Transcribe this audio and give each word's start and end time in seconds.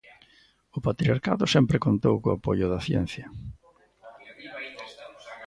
O 0.77 0.79
patriarcado 0.87 1.51
sempre 1.55 1.83
contou 1.85 2.15
co 2.23 2.29
apoio 2.35 2.65
da 2.69 2.83
ciencia. 2.87 3.25